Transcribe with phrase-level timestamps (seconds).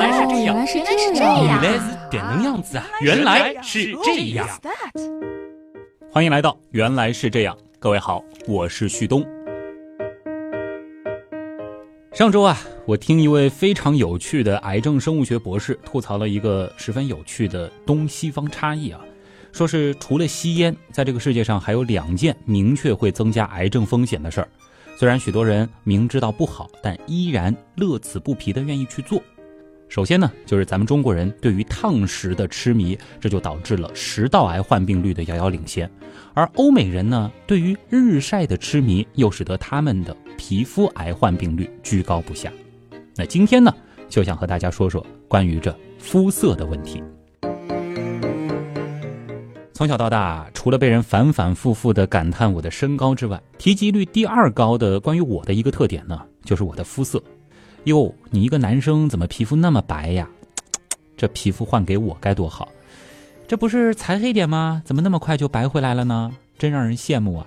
[0.00, 2.86] 来是这样，原来是这样，原来是这样子啊！
[3.02, 4.48] 原来是这样。
[6.10, 9.22] 欢迎来到《原来是这样》，各位好，我是旭东。
[12.14, 19.00] 上周啊，我听一位非常有趣的癌症生物学博士吐槽了一个十分有趣的东西方差异啊，
[19.52, 24.48] 说是除了吸烟，在这个世界上还有两件明确会增加癌症风险的事儿。
[24.96, 29.22] 虽然许多人明知道不好，但依然乐此不疲的愿意去做。
[29.90, 35.90] 首先呢，就是咱们中国人对于烫食的痴迷，这就导致了食道癌患病率的遥遥领先。
[36.32, 42.52] 而欧美人呢，对于日晒的痴迷，又使得他们的皮肤癌患病率居高不下。
[43.16, 43.74] 那今天呢，
[44.08, 47.02] 就想和大家说说关于这肤色的问题。
[49.72, 57.20] 从小到大，除了被人反反复复的感叹我的身高之外，提及率第二高的关于我的一个特点呢，就是我的肤色。
[57.84, 60.28] 哟，你一个男生怎么皮肤那么白呀？
[61.16, 62.68] 这皮肤换给我该多好！
[63.48, 64.82] 这不是才黑点吗？
[64.84, 66.30] 怎么那么快就白回来了呢？
[66.58, 67.46] 真让人羡慕啊！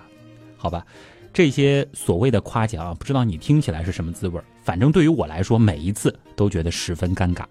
[0.56, 0.84] 好吧，
[1.32, 4.40] 这些所谓的夸奖，不知道你听起来是什么滋味？
[4.64, 7.44] 反正对于我来说，每一次都觉得十分尴尬，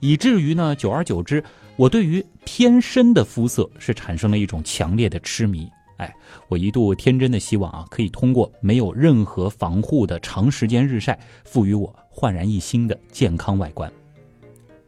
[0.00, 1.42] 以至于呢，久而久之，
[1.76, 5.70] 我对于偏深的肤色是产生了一种强烈的痴迷。
[5.98, 6.14] 哎，
[6.48, 13.92] 我一度天真的希望啊，可以通过没有任何防护的长时间日晒，赋予我焕然一新的健康外观。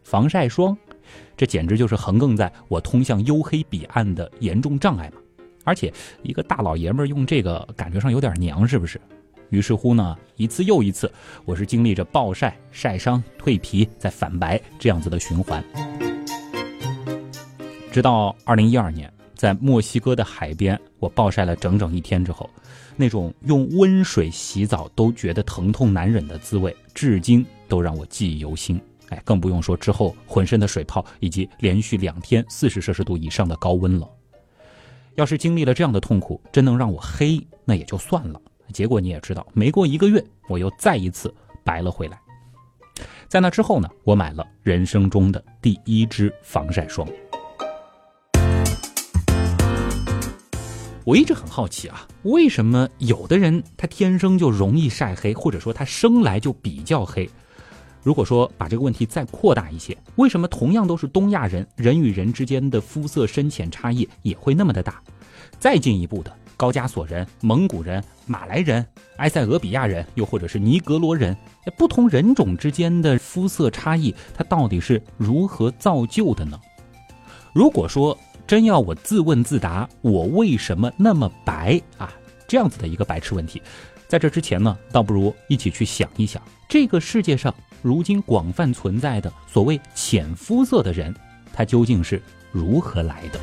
[0.03, 0.75] 防晒霜，
[1.37, 5.21] 这简直就是横亘在我通向黝黑彼岸的严重障碍嘛！
[5.63, 8.99] 而且一个大老爷们儿用这个，感觉上有点娘，是不是？
[9.51, 11.13] 于是乎呢，一次又一次，
[11.45, 15.63] 我是经历着暴晒、晒伤、蜕皮、再反白这样子的循环，
[17.93, 19.13] 直到二零一二年。
[19.39, 22.51] 在墨西哥的海边，我暴晒了整整一天之后，
[22.97, 28.81] 那种用温水洗澡都觉得疼痛难忍的滋味，至今都让我记忆犹新。
[29.11, 34.11] 哎，更不用说之后浑身的水泡以及连续两天四十摄氏度以上的高温了。
[35.15, 38.41] 要是经历了这样的痛苦，真能让我黑，那也就算了。
[38.73, 41.33] 结果你也知道，没过一个月，我又再一次
[41.63, 42.21] 白了回来。
[43.29, 47.09] 在那之后呢，我买了人生中的第一支防晒霜。
[51.09, 57.27] 我一直很好奇啊，为什么有的人他天生就容易晒黑，或者说他生来就比较黑？
[58.03, 65.03] 如果说把这个问题再扩大一些，为什么同样都是东亚人，人与人之间的肤色深浅差异也会那么的大？
[65.59, 68.87] 再进一步的，高加索人、蒙古人、马来人、
[69.17, 71.35] 埃塞俄比亚人，又或者是尼格罗人，
[71.79, 76.61] 不同人种之间的肤色差异，它到底是如何造就的呢？
[77.55, 78.17] 如果说，
[78.49, 82.11] 真要我自问自答，我为什么那么白啊？
[82.47, 83.61] 这样子的一个白痴问题，
[84.09, 91.15] 在这之前呢，倒不如一起去想一想，这个世界上如今广泛存在的所谓浅肤色的人，
[91.53, 93.39] 他究竟是如何来的？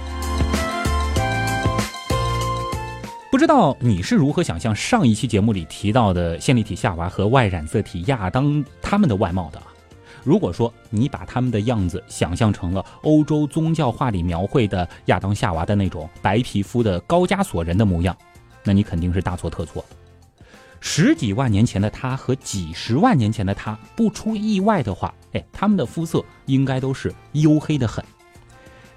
[3.30, 9.68] 不知道你是如何想象上一期节目里提到的线粒体夏娃和外染色体亚当他们的外貌的啊？
[10.26, 18.18] 如果说你把他们的样子想象成了欧洲宗教画里描绘的亚当夏娃的那种白皮肤的高加索人的模样，
[18.64, 19.86] 那你肯定是大错特错。
[20.82, 28.04] 十几万年前的他和几十万年前的他，不出意外的话，哎，他们的肤色应该都是黝黑的很。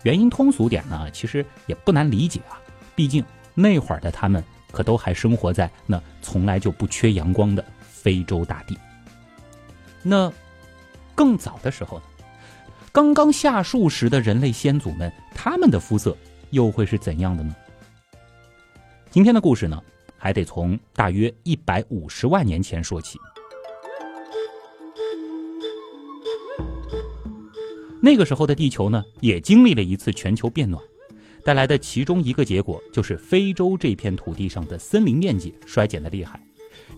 [0.04, 2.56] 原因通俗点呢，其实也不难理解啊，
[2.94, 3.22] 毕竟
[3.54, 8.78] 那会儿的他们可都还生活在那从来就不缺阳光的非洲大地。
[10.02, 10.32] 那。
[11.18, 12.04] 更早的时候呢，
[12.92, 16.16] 刚刚下树时的人类先祖们，他们的肤色
[16.50, 17.52] 又会是怎样的呢？
[19.10, 19.82] 今天的故事呢，
[20.16, 23.18] 还得从大约一百五十万年前说起。
[28.00, 30.80] 那个时候的地球呢，也经历了一次全球变暖，
[31.44, 36.40] 带来的其中一个结果，就是非洲这片土地上的森林面积衰减的厉害。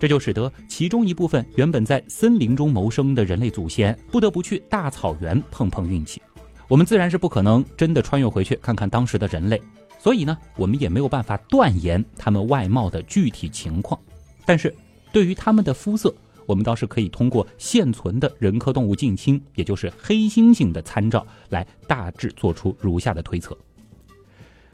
[0.00, 6.22] 这就使得其中一部分原本在森林中谋生的人类祖先不得不去大草原碰碰运气。
[6.69, 9.60] 我们自然是不可能真的穿越回去看看当时的人类，
[9.98, 14.01] 所以呢，我们也没有办法断言他们外貌的具体情况。
[14.47, 14.74] 但是，
[15.13, 16.15] 对于他们的肤色，
[16.47, 23.54] 我们倒是可以通过现存的人科动物近亲，也就是黑猩猩的参照，来大致做出如下的推测：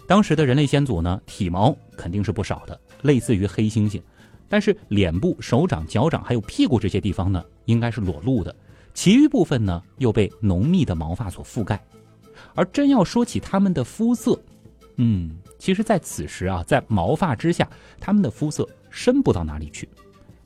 [0.07, 4.01] 当时的人类先祖呢，体毛肯定是不少的，类似于黑猩猩。
[4.49, 8.55] 但是脸部、手掌、脚掌还有屁股这些地方呢，应该是裸露的，
[8.95, 11.83] 其余部分呢又被浓密的毛发所覆盖。
[12.55, 14.39] 而真要说起他们的肤色，
[14.97, 19.89] 嗯，其实，在此时啊，在毛发之下，他们的肤色深不到哪里去。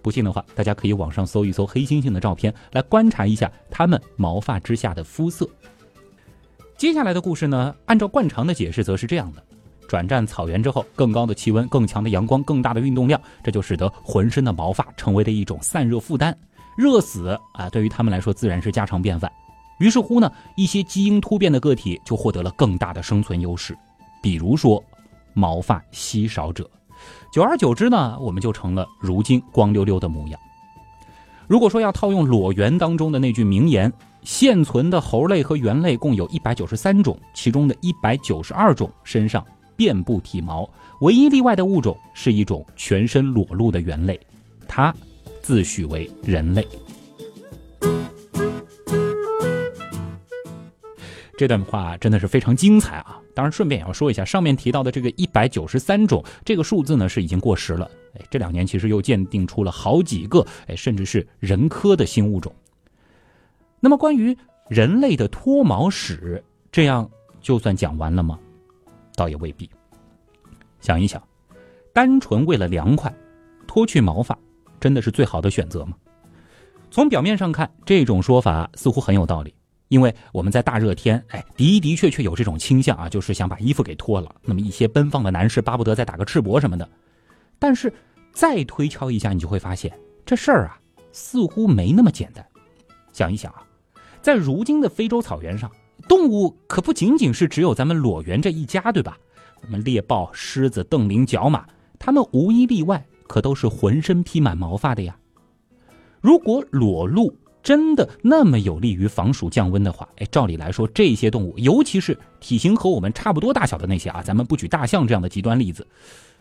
[0.03, 5.49] 不信的话，大家可以网上搜一搜黑猩猩的照片，来观察一下他们毛发之下的肤色。
[6.77, 9.45] 接下来的故事呢，按照惯常的解释，则是这样的：
[9.91, 16.33] 转战草原之后，更高的气温、更强的阳光、更大的运动量，这就使得浑身的毛发成为了一种散热负担，
[16.77, 19.29] 热死啊，对于他们来说自然是家常便饭。
[19.81, 23.77] 于是乎呢，一些基因突变的个体就获得了更大的生存优势，
[24.23, 24.81] 比如说
[25.35, 26.71] 毛发稀少者。
[27.33, 30.39] 久而久之呢，我们就成了如今光溜溜的模样。
[31.49, 33.93] 如果说要套用《裸猿》当中的那句名言，
[34.23, 39.45] 现存的猴类和猿类共有一百九十三种，其中的一百九十二种身上
[39.81, 40.69] 遍布体毛，
[41.01, 44.21] 唯一例外的物种是一种全身裸露的猿类，
[44.69, 44.95] 它
[45.41, 46.69] 自诩为人类。
[51.35, 53.19] 这段话真的是非常精彩啊！
[53.35, 57.91] 当然，顺便也要说一下，上面提到的这个一百九十三种这个数字呢，是已经过时了。
[58.19, 62.55] 哎，这两年其实又鉴定出了好几个，哎，甚至是人科的新物种。
[63.81, 64.37] 那么，关于
[64.69, 67.11] 人类的脱毛史，这样
[67.41, 68.39] 就算讲完了吗？
[69.15, 69.69] 倒也未必。
[70.81, 71.23] 想一想，
[71.93, 73.15] 单纯为了凉快，
[73.67, 74.39] 脱去毛发，
[74.79, 75.95] 真的是最好的选择吗？
[76.91, 79.55] 从表面上看，这种说法似乎很有道理。
[79.89, 84.33] 因为我们在大热天，哎，的的确确有这种倾向啊，就是想把衣服给脱了。
[84.43, 86.89] 那么一些奔放的男士巴不得再打个赤膊什么的。
[87.59, 87.93] 但是
[88.33, 89.93] 再推敲一下，你就会发现
[90.25, 90.79] 这事儿啊，
[91.11, 92.47] 似乎没那么简单。
[93.13, 93.67] 想一想啊，
[94.23, 95.69] 在如今的非洲草原上，
[96.11, 99.17] 动物可不仅仅是只有咱们裸猿这一家，对吧？
[99.63, 101.65] 什么猎豹、狮子、瞪羚、角马，
[102.01, 105.17] 它们无一例外可都是浑身披满毛发的呀。
[106.21, 115.87] 如果裸露，真的那么有利于防暑降温的话，哎，照理来说，这些动物，尤其是体型和我们差不多大小的那些啊，咱们不举大象这样的极端例子，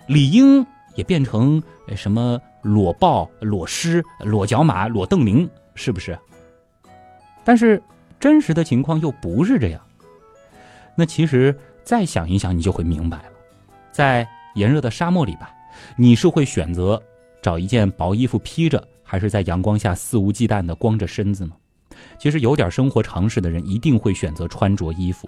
[0.07, 0.65] 理应
[0.95, 1.61] 也变成
[1.95, 6.17] 什么裸豹、裸狮、裸角马、裸瞪羚，是不是？
[7.43, 7.79] 但是
[8.19, 9.81] 真实的情况又不是这样。
[10.95, 13.31] 那其实再想一想，你就会明白了，
[13.91, 15.49] 在炎热的沙漠里吧，
[15.95, 17.01] 你是会选择
[17.41, 18.85] 找一件薄衣服披着。
[19.01, 21.53] 还是在阳光下肆无忌惮地光着身子呢？
[22.19, 25.27] 其实有点生活常识的人一定会选择穿着衣服，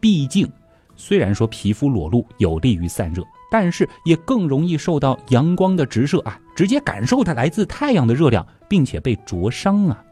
[0.00, 0.50] 毕竟
[0.96, 3.22] 虽然说皮肤裸露有利于散热，
[3.52, 10.04] 但是也更容易受到阳光的直射啊，直接感受它来自太阳的热量，并且被灼伤啊。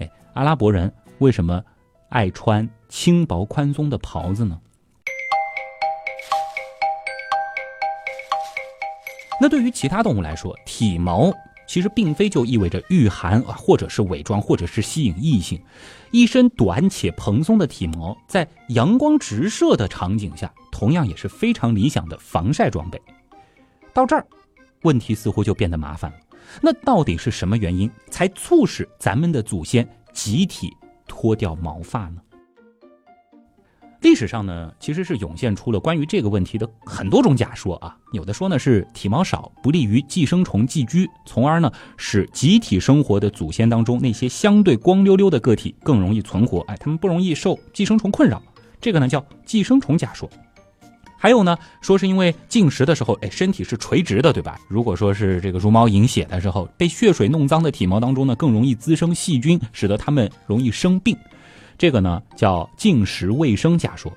[0.00, 1.62] 哎，阿拉伯人为什么
[2.08, 4.60] 爱穿轻薄宽松的袍子呢？
[9.40, 11.32] 那对于其他动物来说，体毛。
[11.66, 15.58] 其实并非就意味着御寒，或者是伪装，或者是吸引异性。
[16.10, 23.00] 一身短且蓬松的体毛，在阳光直射的场景下，同样也是非常理想的防晒装备。
[23.94, 24.26] 到这儿，
[24.82, 26.18] 问题似乎就变得麻烦了。
[26.60, 30.70] 那到底是什么原因，才促使咱们的祖先集体
[31.06, 32.16] 脱掉毛发呢？
[34.00, 37.96] 历史上呢，其实是涌现出了关于这个问题的很多种假说啊。
[38.12, 48.42] 有的说呢是体毛少不利于寄生虫寄居，从而呢使集体生活的祖先当中那些相对光溜溜的个体更容易存活，哎，他们不容易受寄生虫困扰。
[48.78, 50.28] 这个呢叫寄生虫假说。
[51.24, 54.60] 还有呢，说是因为进食的时候，哎，身体是垂直的，对吧？
[54.68, 61.16] 如果说是这个茹毛饮血的时候，被血水弄脏的体毛当中呢，更容易滋生细菌，使得它们容易生病。
[61.78, 64.12] 这个呢叫进食卫生假说，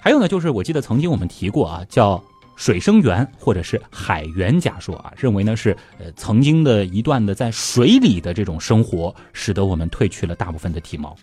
[0.00, 2.20] 还有呢就是我记得曾经我们提过啊，叫
[2.56, 11.14] 水生源或者是海源假说啊，认为呢是呃曾经的一段的在水里的这种生活，使得我们褪去了大部分的体毛。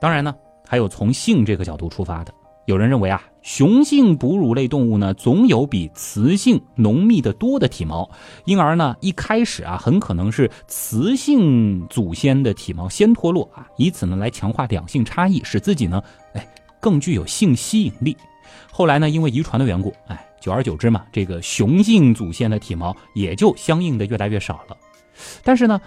[0.00, 0.34] 当然呢，
[0.66, 2.34] 还有从性这个角度出发的。
[2.66, 8.08] 有人认为啊，雄性哺乳类动物呢，总有比雌性浓密的多的体毛，
[8.44, 16.00] 因而呢，一开始啊，很可能是雌性祖先的体毛先脱落啊，以此呢来强化两性差异，使自己呢，
[16.34, 16.48] 哎，
[16.80, 18.16] 更具有性吸引力。
[18.70, 24.76] 后来呢，因为遗传的缘故，哎，久而久之嘛，这个雄性祖先的体毛也就相应的越来越少了。
[25.42, 25.80] 但是呢。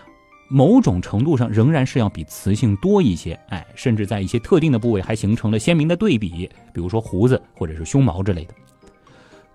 [0.48, 8.54] 某种程度上仍然是要比雌性多一些，哎，甚至在一些特定的部位还形成了鲜明的对比，比如说胡子或者是胸毛之类的。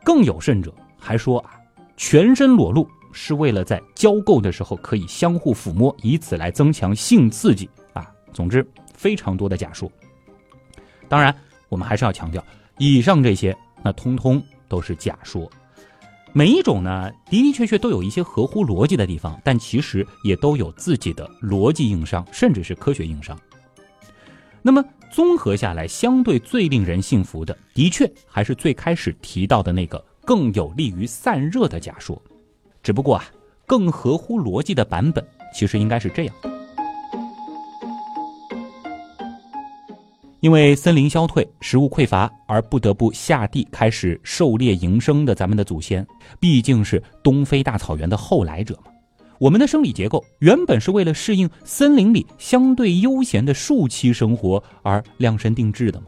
[0.02, 1.52] 更有甚者，还说啊，
[1.96, 8.10] 全身裸露是为了在交媾的时候可以相互抚摸，以此来增强性刺激啊。
[8.32, 9.90] 总之，非常多的假说。
[11.08, 11.34] 当然，
[11.68, 12.44] 我们还是要强调，
[12.78, 15.50] 以上这些那通通都是假说。
[16.32, 23.36] 每一种呢，的的确确都有一些合乎逻辑的地方，但其实也都有自己的逻辑硬伤，甚至是科学硬伤。
[24.62, 32.20] 那么综合下来，相对最令人信服的，的确还是最开始提到的那个更有利于散热的假说。
[32.80, 33.24] 只不过啊，
[33.66, 36.34] 更合乎逻辑的版本，其实应该是这样：
[40.40, 46.06] 因为森林消退、食物匮乏而不得不下地开始狩猎营生的咱们的祖先，
[46.38, 48.90] 毕竟是东非大草原的后来者嘛。
[49.38, 56.06] 我们的生理结构原本是为了适应森林里相对悠闲的树栖生活而量身定制的嘛。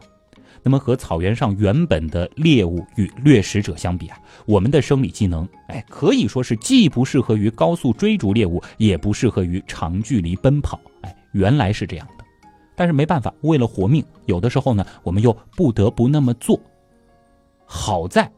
[0.61, 10.79] 那么和草原上原本的猎物与掠食者相比啊，我们的生理机能，哎，可以说是既不适合于高速追逐猎物，也不适合于长距离奔跑。
[11.01, 12.22] 哎，原来是这样的。
[12.75, 16.59] 但是没办法，为了活命，有的时候呢，我们又不得不那么做。
[17.65, 18.31] 好在，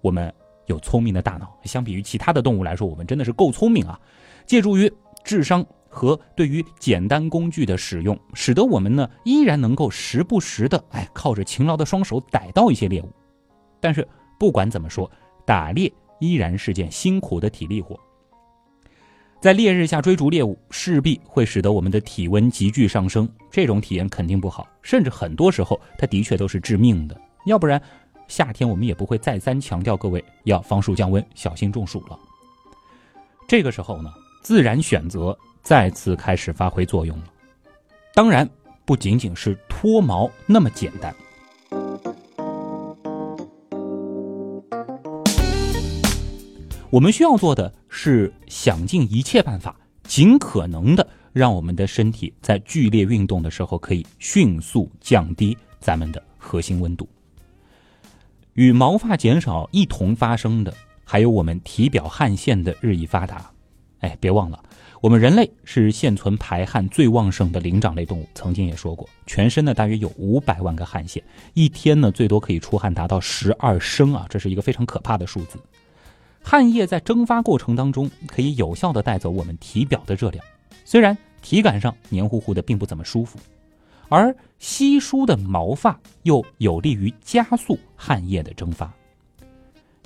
[0.00, 0.32] 我们
[0.66, 3.98] 有聪明的大脑，相比于其他的动物来说，我们真的是够聪明啊。
[4.46, 4.92] 借助于
[5.24, 13.08] 智商和对于简单工具的使用，使得我们呢依然能够时不时的哎靠着勤劳的双手逮到一些猎物。
[13.80, 14.06] 但是
[14.38, 15.10] 不管怎么说，
[15.44, 17.98] 打猎依然是件辛苦的体力活。
[19.40, 27.18] 在烈日下追逐猎物，势必会使得我们的体温急剧上升，这种体验肯定不好，甚至很多时候它的确都是致命的。
[27.46, 27.80] 要不然，
[28.28, 32.18] 夏天我们也不会再三强调各位要防暑降温，小心中暑了。
[33.48, 34.12] 这个时候呢？
[34.42, 37.24] 自然选择再次开始发挥作用了，
[38.14, 38.48] 当然
[38.86, 41.14] 不仅仅是脱毛那么简单。
[46.90, 57.08] 我们需要做的是想尽一切办法，尽可能的让我们的身体在剧烈运动的时候可以迅速降低咱们的核心温度。
[58.54, 63.48] 与毛发减少一同发生的，还有我们体表汗腺的日益发达。
[64.00, 64.60] 哎，别忘了，
[65.00, 68.26] 我们人类是现存排汗最旺盛的灵长类动物。
[68.34, 71.22] 曾经也说过，全身呢大约有五百万个汗腺，
[71.54, 75.56] 一天呢最多可以出汗达到十二升啊，这是一个非常可怕的数字。
[76.42, 80.44] 汗液在蒸发过程当中，可以有效的带走我们体表的热量，
[80.84, 83.38] 虽然体感上黏糊糊的，并不怎么舒服，
[84.08, 88.92] 而稀疏的毛发又有利于加速汗液的蒸发。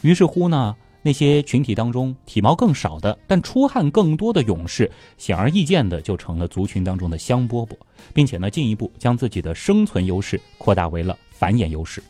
[0.03, 0.75] 于是乎呢。
[1.07, 7.77] 那些群体当中体毛更少的，但出汗更多的勇士，显而易见的就成了族群当中的香饽饽，
[8.15, 12.03] 并且呢，进一步将自己的生存优势扩大为了繁衍优势。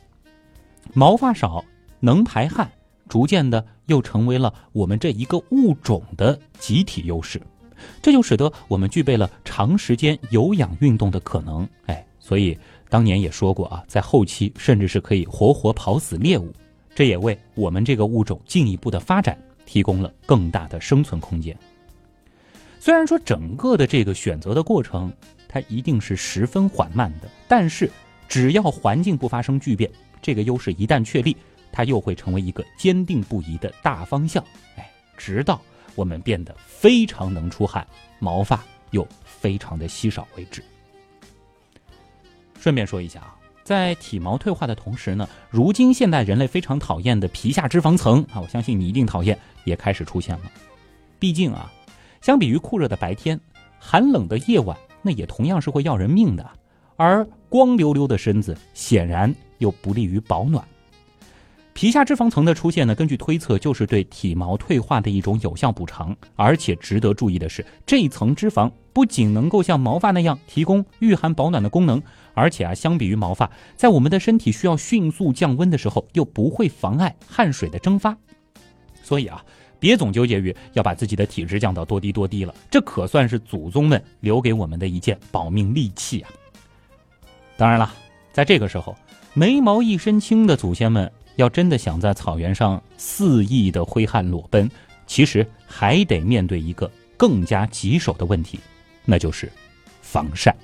[0.93, 1.65] 毛发少，
[1.99, 2.71] 能排汗，
[3.09, 7.41] 逐渐的又成为了我们这一个物种的集体优势，
[8.01, 11.69] 这就使得我们具备了长时间有氧运动的可能。
[11.87, 12.57] 哎，所以
[12.89, 16.53] 当年也说过啊，在后期甚至是可以活活跑死猎物。
[16.95, 19.37] 这也为我们这个物种进一步的发展
[19.67, 21.57] 提供了更大的生存空间。
[22.79, 25.13] 虽然说整个的这个选择的过程，
[25.49, 27.91] 它一定是十分缓慢的，但是
[28.29, 29.91] 只要环境不发生巨变，
[30.23, 31.37] 这个优势一旦确立，
[31.75, 34.43] 它又会成为一个坚定不移的大方向。
[34.77, 35.61] 哎，直到
[35.97, 37.85] 我们变得非常能出汗，
[38.21, 40.63] 毛发又非常的稀少为止。
[42.61, 43.37] 顺便说一下啊。
[43.65, 50.43] 在体毛退化的同时呢，如今现代人类非常讨厌的皮下脂肪层啊，我相信你一定讨厌，也开始出现了。
[51.19, 51.73] 毕竟啊，
[52.21, 53.41] 相比于酷热的白天，
[53.79, 56.47] 寒冷的夜晚，那也同样是会要人命的。
[56.97, 60.63] 而光溜溜的身子显然又不利于保暖。
[61.75, 66.17] 皮下脂肪层的出现呢，根据推测就是对体毛退化的一种有效补偿。
[66.37, 72.01] 而且值得注意的是，这一层脂肪不仅能够像毛发那样提供御寒保暖的功能。
[72.33, 78.17] 而且啊，相比于毛发，在我们的身体需要迅速降温的时候，又不会妨碍汗水的蒸发。
[79.03, 79.45] 所以啊，
[79.81, 86.31] 别总纠结于要把自己的体质降到多低多低了，这可算是祖宗们留给我们的一件保命利器啊。
[87.57, 87.93] 当然了，
[88.33, 88.97] 在这个时候，
[89.33, 94.71] 眉毛一身轻的祖先们，要真的想在草原上肆意的挥汗裸奔，
[95.07, 98.59] 其实还得面对一个更加棘手的问题，
[99.05, 99.51] 那就是
[100.01, 100.55] 防晒。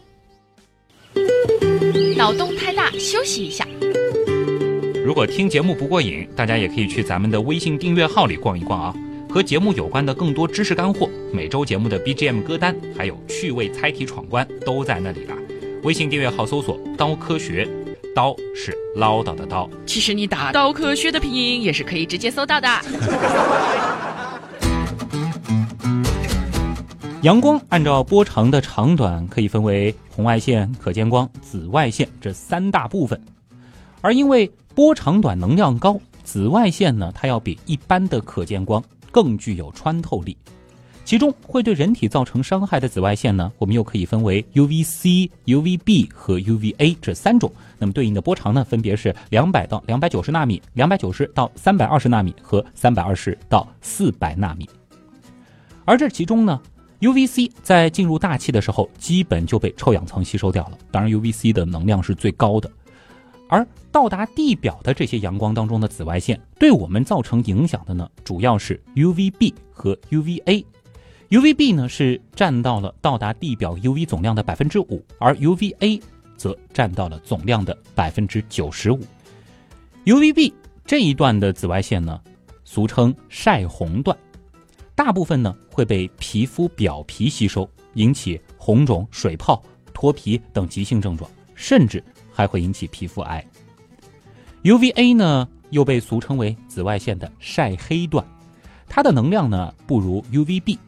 [2.17, 3.67] 脑洞太大，休息一下。
[5.05, 8.95] 如果听节目不过瘾，大家也可以去咱们的微信订阅号里逛一逛啊，
[9.29, 15.35] 和节目有关的更多知识干货、每周节目的 BGM 歌单，还有趣味猜题闯关都在那里了。
[15.83, 17.67] 微信订阅号搜索“刀科学”，
[18.15, 19.69] 刀是唠叨的刀。
[19.87, 22.69] 其实你打“刀科学”的拼音也是可以直接搜到的。
[27.23, 33.21] 阳光按照波长的长短可以分为红外线、可见光、紫外线这三大部分，
[34.01, 40.35] 而因为波长短、能量高，紫外线呢它要比一般的可见光更具有穿透力。
[41.11, 47.53] 其中会对人体造成伤害的紫外线呢，我们又可以分为 UVC、UVB 和 UVA 这三种。
[47.81, 54.71] 那么对应的波长呢，分别是两百到两百九十纳米、两百九十到三百二十纳米和三百二十到四百纳米。
[55.85, 56.61] 而这其中呢
[57.01, 60.79] ，UVC 在进入大气的时候，基本就被臭氧层吸收掉了。
[60.93, 62.71] 当然，UVC 的能量是最高的。
[63.49, 70.65] 而到达地表的这些阳光当中的紫外线，对我们造成影响的呢，主要是 UVB 和 UVA。
[71.31, 76.03] UVB 呢是占到了到达地表 UV 总量的百分之五，而 UVA
[76.37, 79.01] 则占到了总量的百分之九十五。
[80.05, 80.53] UVB
[80.85, 82.21] 这一段的紫外线呢，
[82.65, 84.17] 俗称晒红段，
[84.97, 89.63] 大部分呢会被皮肤表皮吸收，引起红肿、水泡、
[89.95, 92.03] 脱皮等急性症状，甚至。
[92.33, 93.45] 还会引起皮肤癌。
[94.63, 98.25] UVA 呢，又被俗称为紫外线的晒黑段，
[98.89, 100.79] 它的能量呢不如 UVB，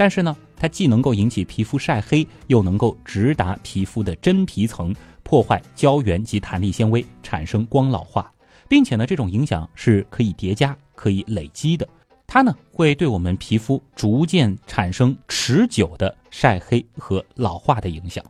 [0.00, 8.32] 但是呢，它既能够引起皮肤晒黑，又能够直达皮肤的真皮层，破坏胶原及弹力纤维，产生光老化，
[8.66, 11.86] 并且呢，这种影响是可以叠加、可以累积的。
[12.26, 18.24] 它呢，会对我们皮肤逐渐产生持久的晒黑和老化的影响。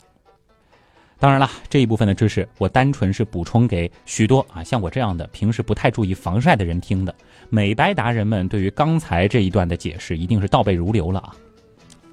[1.20, 7.14] 当然了，这一部分的知识我单纯是补充给许多啊像我这样的平时不太注意防晒的人听的。
[7.48, 11.36] 美白达人们对于刚才这一段的解释一定是倒背如流了啊。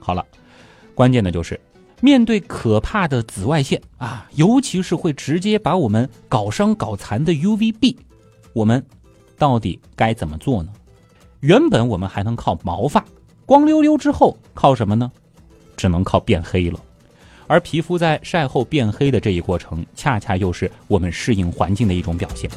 [0.08, 0.26] 好了，
[0.96, 1.60] 关键的就是
[2.00, 7.98] 面对可怕的紫外线啊，尤其是会直接把我们搞伤搞残的 UVB，
[8.54, 8.82] 我们
[9.38, 10.70] 到底该怎么做呢？
[11.42, 13.04] 原本我们还能靠毛发
[13.46, 15.12] 光溜溜，之后靠什么呢？
[15.76, 16.80] 只能靠变黑了。
[17.46, 22.50] 而皮肤在晒后变黑的这一过程，恰恰又是我们适应环境的一种表现。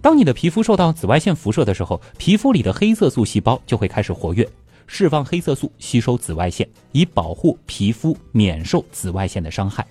[0.00, 4.48] 当你的皮肤受到紫外线辐射的时候，皮肤里的黑色素细胞就会开始活跃，
[4.86, 9.86] 释放黑色素吸收紫外线，以保护皮肤免受紫外线的伤害。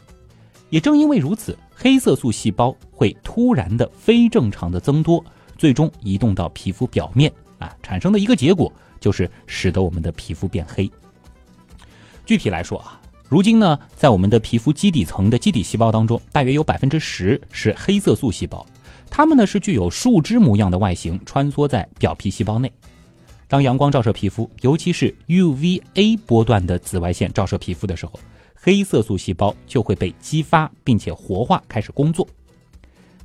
[0.70, 5.24] 也正因为如此，黑色素细胞会突然的非正常的增多，
[5.58, 10.90] 最终移动到皮肤表面啊，产生的一个结果就是使得我们的皮肤变黑。
[12.26, 13.00] 具体来说啊，
[13.30, 18.66] 如今呢，在我们的皮肤基底层的基底细胞当中，大约有百分之十是黑色素细胞，
[19.10, 22.72] 它们呢是具有树枝模样的外形，穿梭在表皮细胞内。
[23.48, 28.20] 当阳光照射皮肤，尤其是 UVA 波段的紫外线照射皮肤的时候，
[28.54, 32.28] 黑色素细胞就会被激发，并且活化，开始工作。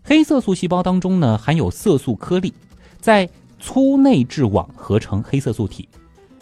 [0.02, 2.52] 黑色素细胞当中呢含有色素颗粒，
[3.00, 3.28] 在
[3.58, 5.88] 粗内质网合成黑色素体。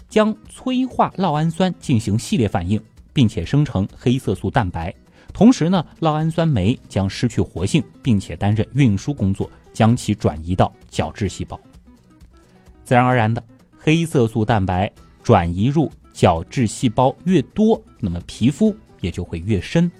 [0.08, 4.92] 将催化酪氨酸进行系列反应，并且生成黑色素蛋白。
[5.34, 11.60] 同时呢，酪氨酸酶将失去活性，并且担任运输工作，将其转移到角质细胞。
[12.84, 13.44] 自然而然的，
[13.78, 14.90] 黑色素蛋白
[15.22, 19.90] 转移入角质细胞越多，那么皮肤也就会越深。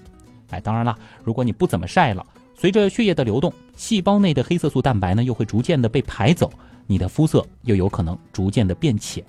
[0.51, 6.51] 哎，当然了，如果你不怎么晒了，随着血液的流动，细胞内的黑色素蛋白呢又会逐渐的被排走，
[6.87, 9.25] 你的肤色又有可能逐渐的变浅。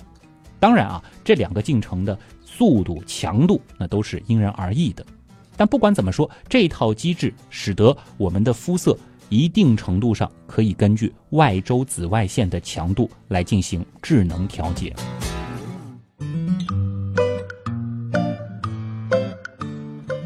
[0.59, 5.05] 当然啊，这两个进程的速度、强度那都是因人而异的。
[5.55, 8.97] 但不管怎么说，这套机制使得我们的肤色
[9.29, 14.93] 一定程度上可以根据外周紫外线的强度来进行智能调节。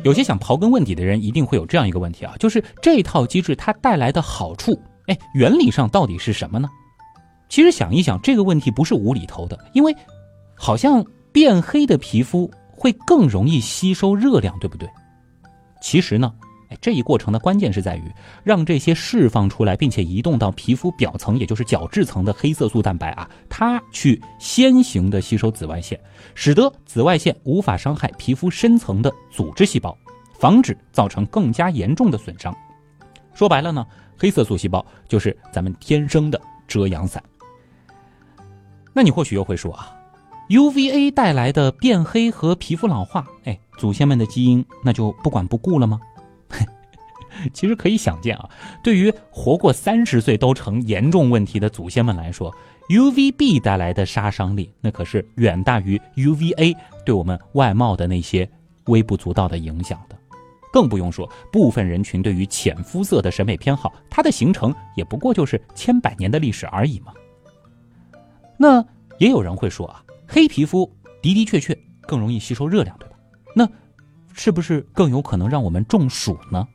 [0.03, 6.67] 有些想刨根问底的人一定会有这样一个问题啊，就是这套机制它带来的好处，哎，原理上到底是什么呢？
[7.47, 9.95] 其实想一想，这个问题不是无厘头的，因为。
[10.55, 14.87] 好像变黑的皮肤会更容易吸收热量，对不对？
[15.81, 16.31] 其实呢，
[16.81, 18.03] 这一过程的关键是在于
[18.43, 25.99] 让这些释放出来并且移动到皮肤表层，也就是角质层的黑色素蛋白啊，它去先行的吸收紫外线，
[26.35, 29.97] 使得紫外线无法伤害皮肤深层的组织细胞，
[30.39, 32.55] 防止造成更加严重的损伤。
[33.33, 33.85] 说白了呢，
[34.17, 37.23] 黑色素细胞就是咱们天生的遮阳伞。
[38.93, 39.89] 那你或许又会说啊。
[40.49, 45.97] UVA 带来的变黑和皮肤老化，哎，祖先们的基因那就不管不顾了吗？
[47.53, 48.49] 其实可以想见啊，
[48.83, 52.53] 对于活过三十岁都成严重问题的祖先们来说
[52.89, 58.47] ，UVB 带来的杀伤力那可是远大于 UVA 对我们外貌的那些
[58.85, 60.17] 微不足道的影响的。
[60.71, 67.13] 更不用说部分人群对于浅肤色的审美偏好，它的形成也不过就是千百年的历史而已嘛。
[68.57, 68.83] 那
[69.17, 70.03] 也有人会说啊。
[70.25, 73.15] 黑皮肤的的确确更容易吸收热量，对吧？
[73.55, 73.69] 那
[74.33, 76.67] 是不是更有可能让我们中暑呢？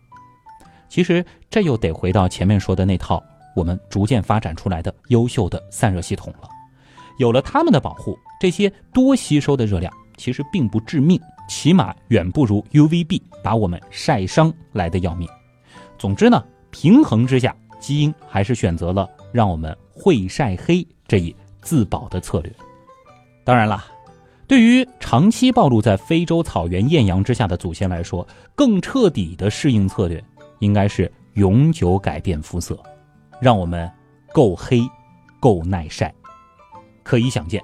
[0.88, 3.22] 其实这又得回到前面说的那套
[3.54, 6.48] 我们逐渐发展出来的优秀的散热系统了。
[7.18, 15.28] 有了它们的保护，这些多吸收的热量其实并不致命，起码远不如 UVB 把我们晒伤来的要命。
[15.98, 22.52] 总之呢，平衡之下，基因还是选择了让我们会晒黑这一自保的策略。
[23.44, 23.84] 当然了，
[24.48, 30.24] 对于长期暴露在非洲草原艳阳之下的祖先来说，更彻底的适应策略
[30.60, 32.82] 应该是永久改变肤色，
[33.42, 33.88] 让我们
[34.32, 34.80] 够黑、
[35.38, 36.12] 够耐晒。
[37.02, 37.62] 可以想见，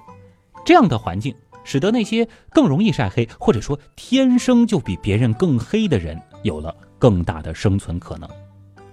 [0.63, 8.29] 这样的环境使得那些更容易晒黑，或者说天生就比别人更黑的人，有了更大的生存可能。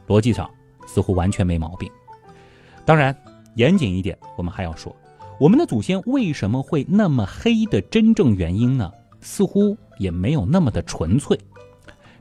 [0.08, 0.50] 逻辑上
[0.88, 1.92] 似乎完全没毛病。
[2.86, 3.14] 当然，
[3.56, 4.96] 严谨一点，我们还要说。
[5.42, 8.92] 我们的祖先为什么会那么黑的真正原因呢？
[9.22, 11.36] 似乎也没有那么的纯粹。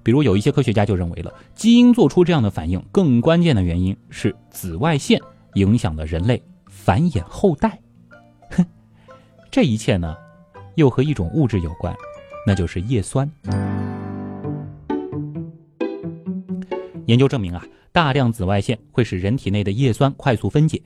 [0.03, 5.21] 比如有一些科学家就认为了，基因做出这样的反应，更关键的原因是紫外线
[5.53, 7.79] 影响了人类繁衍后代。
[8.53, 8.65] 哼，
[9.51, 10.17] 这一切呢，
[10.77, 11.95] 又和一种物质有关，
[12.47, 13.31] 那就是叶酸。
[17.05, 20.81] 研究证明啊，大量紫外线会使人体内的叶酸快速分解。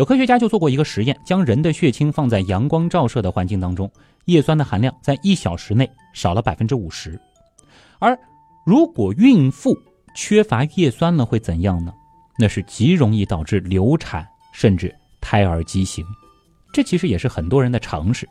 [0.00, 3.92] 有科学家就做过一个实验，将人的血清放在阳光照射的环境当中，
[4.24, 7.20] 叶酸的含量在一小时内少了百分之五十。
[7.98, 8.18] 而
[8.64, 9.76] 如果孕妇
[10.14, 11.92] 缺乏叶酸呢，会怎样呢？
[12.38, 16.02] 那是极容易导致流产，甚至胎儿畸形。
[16.72, 18.26] 这其实也是很多人的常识。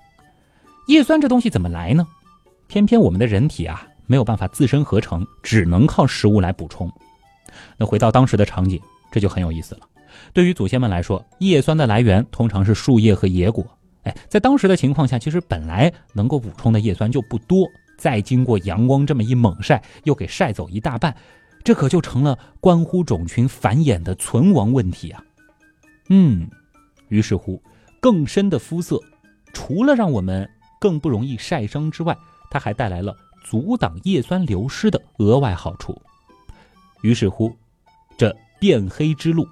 [0.88, 2.04] 叶酸这东西怎么来呢？
[2.66, 6.92] 偏偏我们的人体啊没有办法自身合成，只能靠食物来补充。
[7.78, 9.82] 那回到当时的场景，这就很有意思了。
[10.34, 13.66] 对于祖先们来说，叶酸的来源通常是树叶和野果。
[14.04, 21.14] 哎，在当时的情况下，其实本来能够补充的叶酸就不多，再经过阳光这么一猛晒，又给晒走一大半，
[21.64, 25.22] 这可就成了关乎种群繁衍的存亡问题啊！
[26.10, 26.50] 嗯，
[27.10, 27.62] 于是乎，
[28.00, 28.98] 更深的肤色，
[29.54, 32.18] 除了让我们更不容易晒伤之外，
[32.50, 36.02] 它还带来了阻挡叶酸流失的额外好处。
[37.02, 37.54] 于是乎，
[38.18, 39.46] 这变黑之路。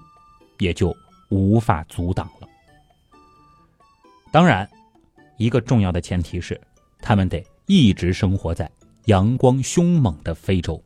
[0.60, 0.96] 也就
[1.30, 2.48] 无法阻挡了。
[4.32, 4.70] 当然，
[5.38, 6.60] 一个重要的前提是，
[7.00, 8.70] 他们得一直生活在
[9.06, 10.82] 阳光凶猛的非洲。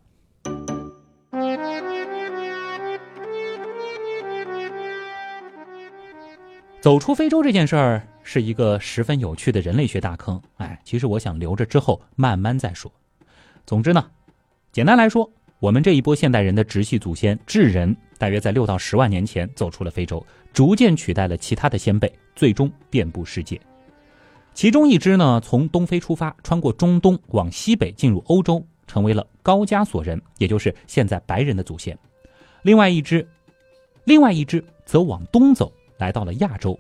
[6.80, 10.42] 走出非洲这件事儿是一个十分有趣的人类学大坑。
[10.58, 12.92] 哎，其实我想留着之后慢慢再说。
[13.66, 14.10] 总之呢，
[14.72, 15.32] 简单来说。
[15.60, 23.60] 我们这一波现代人的直系祖先智人，大约在六到十万年前走出了非洲，逐渐取代了其他的先辈，最终遍布世界。
[24.54, 31.98] 其中一支呢，从东非出发，穿过中东往西北进入欧洲，成为了高加索人，也就是现在白人的祖先。
[32.62, 33.28] 另外一支，
[34.04, 36.80] 另外一支则往东走，来到了亚洲。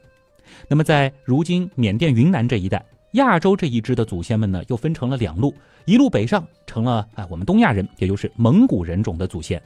[0.67, 2.85] 那么在如今缅甸云南这一带。
[3.13, 5.51] 亚洲这一支的祖先们呢，又分成了两路，
[5.85, 9.59] 一路北上成了哎我们东亚人，也就是蒙古人种的祖先；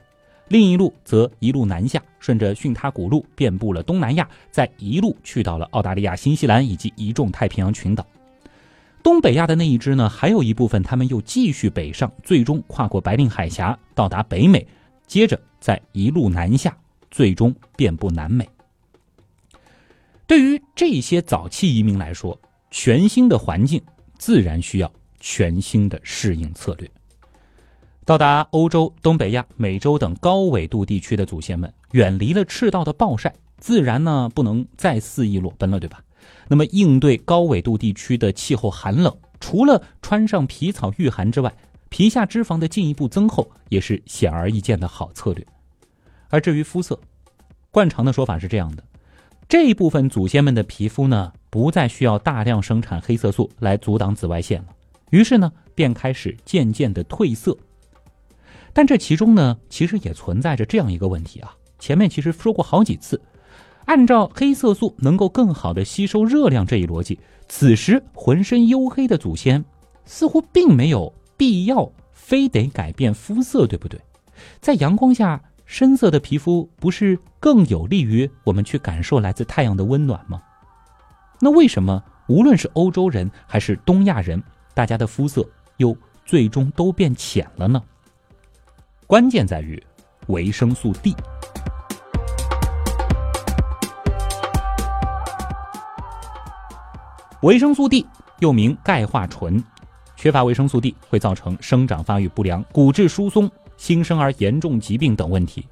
[0.48, 8.06] 另一路则一路南下，顺着巽他古路遍布了东南亚，再一路去到了澳大利亚、新西兰以及一众太平洋群岛。
[9.02, 14.66] 东北亚的那一支呢，还有一部分他们又继续北上，最终跨过白令海峡到达北美，
[15.06, 16.76] 接着再一路南下，
[17.10, 18.48] 最终遍布南美。
[20.26, 22.36] 对于这些早期移民来说，
[22.70, 23.80] 全新的环境
[24.18, 26.90] 自然需要全新的适应策略。
[28.06, 36.00] 到达欧洲、东北亚、美洲等高纬度地区的祖先们，远离了赤道的暴晒，自然呢不能再肆意裸奔了，对吧？
[36.46, 41.52] 那么应对高纬度地区的气候寒冷，除了穿上皮草御寒之外，
[41.88, 45.44] 皮下脂肪的进一步增厚也是显而易见的好策略。
[46.28, 46.96] 而至于肤色，
[47.72, 48.84] 惯常的说法是这样的：
[49.48, 51.32] 这一部分祖先们的皮肤呢？
[51.50, 54.68] 不再需要大量生产黑色素来阻挡紫外线了，
[55.10, 57.56] 于是呢，便开始渐渐的褪色。
[58.76, 61.56] 但这其中呢，其实也存在着这样一个问题啊。
[61.78, 63.18] 前面其实说过好几次，
[63.86, 69.64] 按照黑色素能够更好的吸收热量这一逻辑，此时浑身黝黑的祖先
[70.04, 73.98] 似乎并没有必要非得改变肤色，对不对？
[74.60, 80.42] 在阳光下，深色的皮肤不是更有利于我们去感受来自太阳的温暖吗？
[81.40, 84.42] 那为什么无论是欧洲人还是东亚人，
[84.74, 87.82] 大家的肤色又最终都变浅了呢？
[89.08, 89.80] 关键在于
[90.26, 91.14] 维生素 D。
[97.42, 98.04] 维生素 D
[98.40, 99.62] 又名钙化醇，
[100.16, 105.64] 缺乏维生素 D 会造成生长发育不良、骨质疏松、新生儿严重疾病等问题。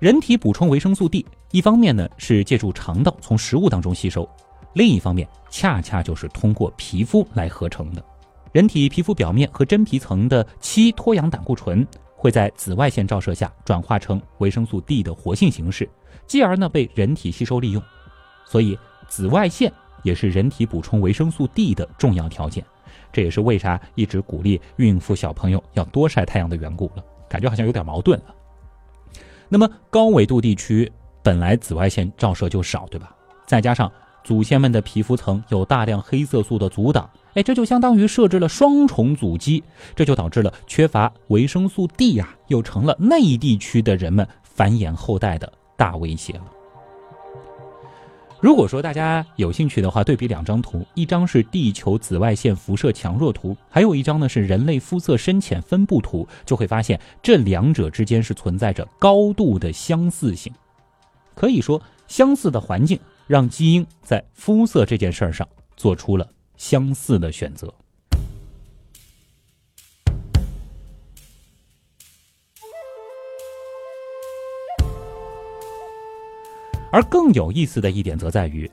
[0.00, 4.28] 人体补充维生素 D，一方面呢是借助肠道从食物当中吸收。
[4.72, 8.04] 另一方面，恰恰就是通过皮肤来合成的。
[8.50, 11.86] 人体皮肤表面和真皮层的七脱氧胆固醇
[12.22, 15.90] 会在紫外线照射下转化成维生素 D 的活性形式，
[16.24, 17.82] 继而呢被人体吸收利用。
[18.46, 19.72] 所以，紫外线
[20.04, 22.64] 也是人体补充维生素 D 的重要条件。
[23.12, 27.02] 这也是为啥一直鼓励孕妇小朋友要多晒太阳的缘故了。
[27.28, 28.26] 感觉好像有点矛盾了。
[29.48, 30.90] 那么高纬度地区
[31.24, 33.12] 本来紫外线照射就少，对吧？
[33.48, 33.90] 再加上
[34.22, 39.62] 祖先们的皮肤层有大量黑色素的阻挡，哎，这就相当于设置了双重阻击，
[39.94, 46.44] 这就导致了缺乏维生素 D 呀，又成了内地区的人们繁衍后代的大威胁了。
[48.38, 60.52] 如果说大家有兴趣的话，对比两张图，一张是地球紫外线辐射强弱图，还有一张呢是人类肤色深浅分布图，就会发现这两者之间是存在着高度的相似性。
[61.36, 66.28] 可以说，相似的环境让基因在肤色这件事儿上做出了
[66.62, 67.74] 相似的选择。
[76.92, 78.70] 而更有意思的一点则在于，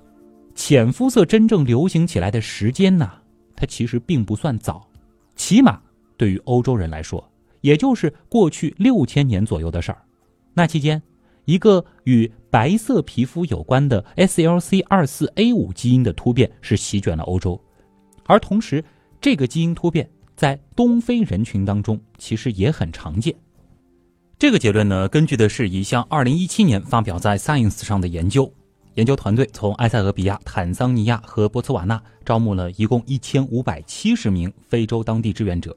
[0.53, 3.11] 浅肤色真正流行起来的时间呢，
[3.55, 4.87] 它其实并不算早，
[5.35, 5.81] 起码
[6.15, 7.27] 对于欧洲人来说，
[7.61, 9.99] 也就是过去六千年左右的事儿。
[10.53, 11.01] 那期间，
[11.45, 17.59] 一个与白色皮肤有关的 SLC 二四 A 五基因的突变是席卷了欧洲，
[18.29, 18.85] 而同时，
[19.19, 23.33] 这个基因突变在东非人群当中其实也很常见。
[24.37, 28.53] 这个结论呢，根据的是一项2017年发表在《Science》上的研究。
[28.93, 35.75] 研究团队从埃塞俄比亚、坦桑尼亚和波茨瓦纳招募了一共1570名非洲当地志愿者。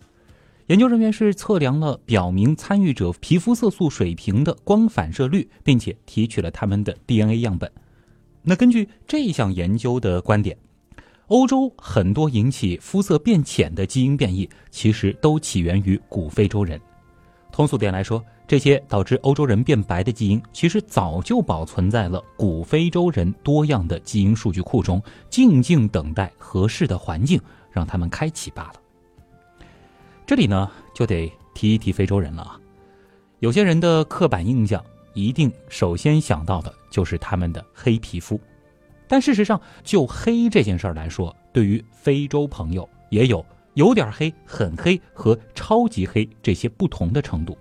[0.67, 7.71] 研究人员是测量了表明参与者皮肤色素水平的光反射率，并且提取了他们的 DNA 样本。
[8.43, 10.57] 那根据这项研究的观点，
[11.33, 16.79] 欧洲很多引起肤色变浅的基因变异，其实都起源于古非洲人。
[17.51, 27.41] 通俗点来说，这些导致欧洲人变白的基因，其实早就保存在了古非洲人多样的基因数据库中，静静等待合适的环境
[27.71, 28.75] 让他们开启罢了。
[30.27, 32.61] 这里呢，就得提一提非洲人了啊。
[33.39, 38.39] 有些人的刻板印象，一定首先想到的就是他们的黑皮肤，
[39.13, 43.45] 但事实上，就黑这件事儿来说，对于非洲朋友也有。
[43.75, 47.57] 有点黑、很黑和超级黑这些不同的程度，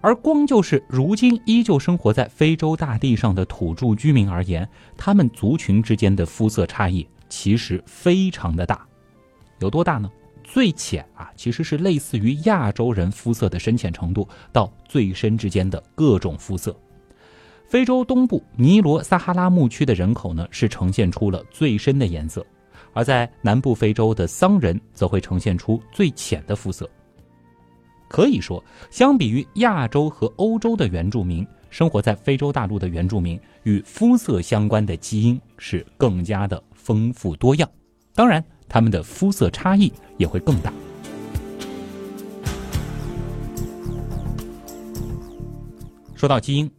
[0.00, 8.86] 而光就是如今依旧生活在非洲大地上的土著居民而言，他们族群之间的肤色差异其实非常的大，
[9.58, 10.08] 有多大呢？
[10.44, 16.76] 最浅啊，其实是类似于亚洲人肤色的深浅程度，到最深之间的各种肤色。
[17.68, 22.44] 非洲东部尼罗撒哈拉牧区的人口呢，是呈现出了最深的颜色。
[22.92, 26.88] 而在南部非洲的桑人则会呈现出最浅的肤色。
[28.08, 37.68] 可以说，相比于亚洲和欧洲的原住民，生活在非洲大陆的原住民与肤色相关的基因是更加的丰富多样。
[38.14, 40.72] 当然，他们的肤色差异也会更大。
[46.14, 46.70] 说到基因，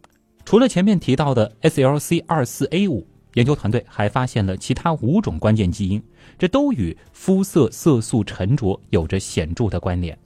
[0.48, 3.06] 除了前面提到的 SLC 二四 A 五。
[3.34, 6.02] 研究团队还发现了其他五种关键基因，
[6.38, 10.18] 这都与肤色色素沉着有着显著的关联。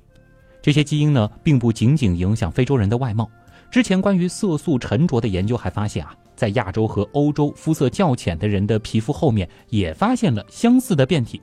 [0.62, 3.28] 这些基因呢，并不仅仅影响非洲人的外貌。
[3.68, 11.42] 之前关于色素沉着的研究还发现啊，在亚洲和欧洲肤色较浅的人的皮肤后面也发现了相似的变体。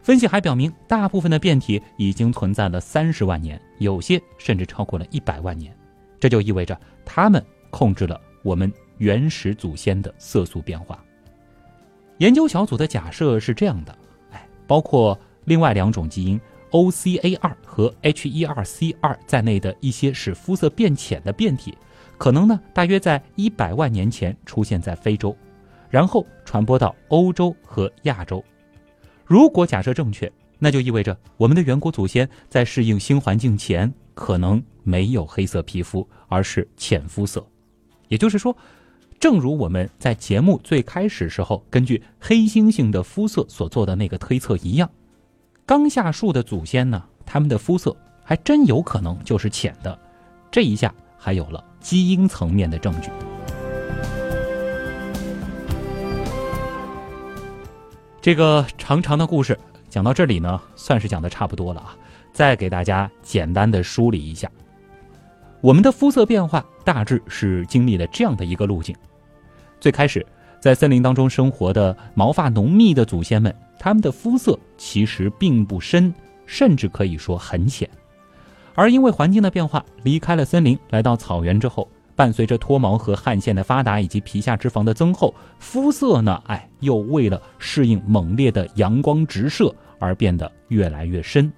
[0.00, 5.70] 分析还表明，大部分的变体已经存在了三十万年，有些甚至超过了一百万年。
[6.18, 8.72] 这就意味着他们控制了我们。
[9.00, 11.02] 原始祖先的色素变化。
[12.18, 13.98] 研究小组的假设是这样的：
[14.30, 16.38] 哎，包括另外两种基因
[16.70, 21.78] OCA2 和 He 二 C 二在内的一些使肤色变浅的变体，
[22.18, 25.34] 可能呢大约在一百万年前出现在非洲，
[25.88, 28.44] 然后传播到欧洲和亚洲。
[29.24, 37.42] 如果假设正确，那就意味着我们的远古祖先在适应新环境前可能没有黑色皮肤，而是浅肤色。
[38.10, 38.54] 也就是说。
[39.18, 44.90] 正如我们在节目最开始时候根据黑猩猩的肤色所做的那个推测一样，
[45.66, 47.94] 刚下树的祖先呢，他们的肤色
[48.24, 49.98] 还真有可能就是浅的。
[50.50, 53.10] 这一下还有了基因层面的证据。
[58.22, 59.58] 这个长长的故事
[59.90, 61.94] 讲到这里呢，算是讲的差不多了啊。
[62.32, 64.50] 再给大家简单的梳理一下，
[65.60, 68.96] 我们的肤色变化大致是经历了这样的一个路径。
[69.78, 70.24] 最开始，
[70.58, 76.12] 在森林当中生活的毛发浓密的祖先们，他们的肤色其实并不深，
[76.46, 77.88] 甚至可以说很浅。
[78.74, 91.52] 而因为环境的变化，离开了森林，来到草原之后，伴随着脱毛和汗腺的发达以及皮下脂肪的增厚，肤色呢，哎，又为了适应猛烈的阳光直射而变得越来越深。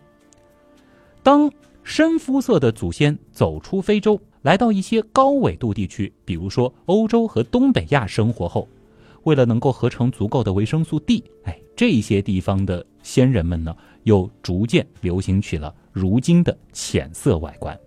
[1.22, 1.48] 当
[1.84, 8.68] 深肤色的祖先走出非洲，来到一些高纬度地区，比如说欧洲和东北亚生活后，
[9.24, 17.78] 为了能够合成足够的维生素 D，哎，这些地方的先人们呢，又逐渐流行起了如今的浅色外观。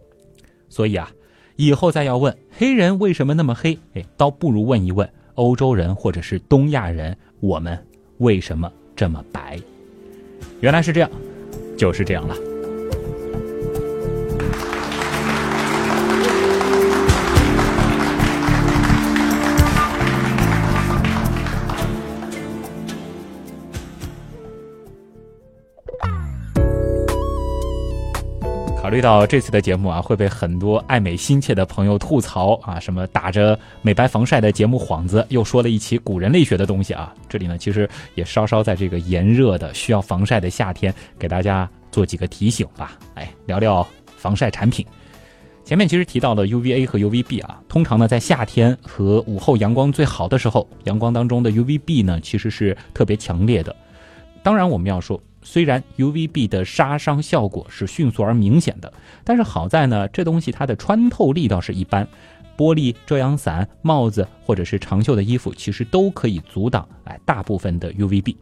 [0.69, 1.09] 所以啊，
[1.55, 7.81] 以后再要问黑人为什么那么黑，哎，倒不如问一问欧洲人或者是东亚人，我们
[8.17, 9.59] 为什么这么白？
[10.59, 11.09] 原来是这样，
[11.77, 12.35] 就是这样了。
[28.81, 37.11] 考虑到这次的节目啊，会被很多爱美心切的朋友吐槽啊，什么打着美白防晒的节目幌子，又说了一期古人类学的东西啊。
[37.27, 42.91] 这里呢，其实也稍稍在这个炎热的需要防晒的夏天，给大家做几个提醒吧。
[43.15, 43.85] 哎，聊聊
[44.25, 44.83] 防晒产品。
[45.63, 53.75] 前面其实提到了 UVA 和 UVB 啊，通常呢在夏天和午后阳光最好的时候，阳光当中的 UVB 呢其实是特别强烈的。
[54.41, 55.21] 当然，我们要说。
[55.47, 58.91] 虽然 UVB 的杀伤效果是迅速而明显的，
[59.23, 62.07] 但是好在呢，这东西它的穿透力倒是一般。
[62.57, 68.35] 玻璃遮阳伞、帽子或者是长袖的衣服，其实都可以阻挡哎大部分的 UVB。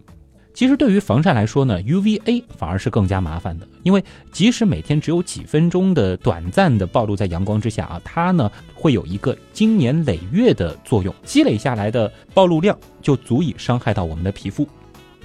[0.54, 14.68] 其实对于防晒来说呢，UVA 反而是更加麻烦的，因为即使每天只有几分钟的短暂的暴露在阳光之下啊，它呢会有一个经年累月的作用，积累下来的暴露量就足以伤害到我们的皮肤。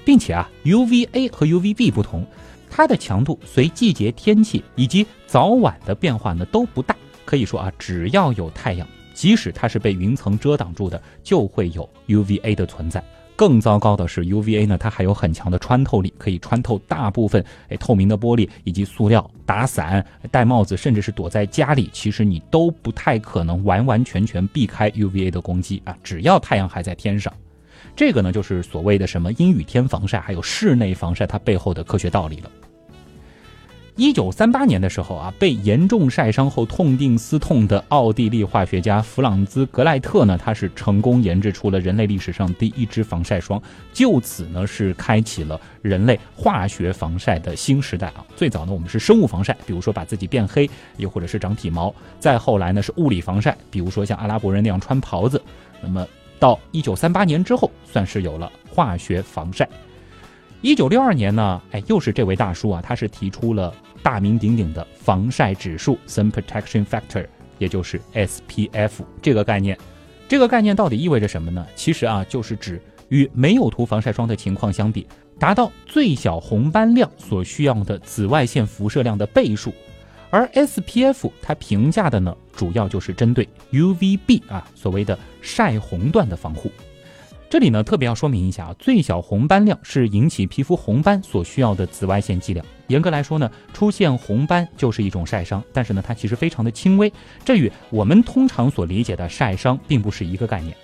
[0.03, 2.25] 并且啊，UVA 和 UVB 不同，
[2.67, 6.95] 它的强度随季节、天气以及早晚的变化呢都不大。
[7.23, 13.03] 可以说啊，只要有太阳，即使它是被云层遮挡住的，就会有 UVA 的存在。
[13.39, 19.25] 更糟糕的是，UVA 呢，它还有很强的穿透力，可以穿透大部分哎透明的玻璃以及塑料。
[19.45, 25.97] 打伞、戴帽子，甚至是躲在家里，其实你都不太可能完完全全避开 UVA 的攻击啊！
[26.03, 27.33] 只要太阳还在天上。
[27.95, 32.51] 这个呢，就是所谓的什么阴雨天防晒，还有室内防晒，它背后的科学道理了。
[33.99, 48.25] 一九三八年的时候啊，被严重晒伤后痛定思痛的奥地利化学家弗朗兹格莱特呢，他是成功研制出了人类历史上第一支防晒霜，就此呢是开启了人类化学防晒的新时代啊。
[48.37, 55.41] 最早呢，我们是生物防晒，比如说把自己变黑，又或者是长体毛；再后来呢是物理防晒，比如说像阿拉伯人那样穿袍子。
[55.81, 56.07] 那么
[56.39, 59.67] 到一九三八年之后，算是有了化学防晒。
[60.61, 67.25] 一九六二年呢，哎，又是这位大叔啊，他是提出了大名鼎鼎的防晒指数 （Sun Protection Factor），
[67.57, 69.77] 也就是 SPF 这个概念。
[70.27, 71.65] 这个概念到底意味着什么呢？
[71.75, 75.07] 其实啊，就是指与没有涂防晒霜的情况相比，
[75.39, 79.73] 达到最小红斑量所需要的紫外线辐射量的倍数。
[80.29, 86.71] 而 SPF 它评价的呢，主要就是针对 UVB 啊，所谓的晒红段的防护。
[87.49, 92.63] 这里呢，特别要说明一下啊，最小红斑量是引起皮肤红斑所需要的紫外线剂量。
[92.89, 97.11] 严格来说呢，出现红斑就是一种晒伤，但是呢，它其实非常的轻微，
[97.43, 100.77] 这与我们通常所理解的晒伤并不是一个概念。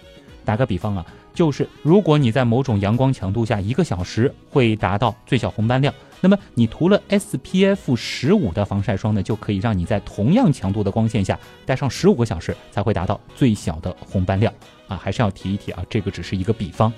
[0.44, 5.94] 打个比方啊，就是如果你在某种阳光强度下一个小时会达到最小红斑量。
[6.22, 14.54] 那么你涂了 SPF 十五的防晒霜呢，就可以让你在同样强度的光线下待上十五个小时，才会达到最小的红斑量
[14.88, 14.98] 啊！
[14.98, 16.92] 还是要提一提啊，这个只是一个比方。